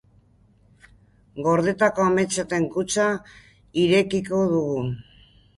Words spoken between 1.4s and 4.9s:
Gordetako ametsen kutxa irekiko dugu.